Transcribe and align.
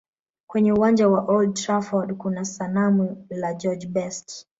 Kwenye 0.47 0.73
uwanja 0.73 1.07
wa 1.07 1.21
old 1.25 1.53
trafford 1.53 2.17
kuna 2.17 2.45
sanamu 2.45 3.27
la 3.29 3.53
george 3.53 3.87
best 3.87 4.47